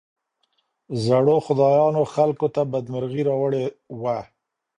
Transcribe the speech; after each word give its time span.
زړو 1.05 1.35
خدايانو 1.45 2.01
خلګو 2.13 2.47
ته 2.55 2.61
بدمرغي 2.71 3.21
راوړې 3.29 3.65
وه. 4.01 4.17